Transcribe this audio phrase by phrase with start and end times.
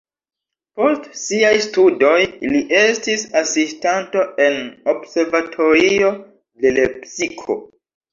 [0.79, 2.15] Post siaj studoj
[2.53, 4.57] li estis asistanto en
[4.95, 6.09] observatorio
[6.65, 7.59] de Lepsiko.